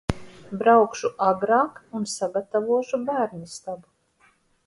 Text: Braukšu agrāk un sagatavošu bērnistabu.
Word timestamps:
Braukšu 0.61 1.11
agrāk 1.25 1.77
un 1.99 2.09
sagatavošu 2.13 3.03
bērnistabu. 3.11 4.29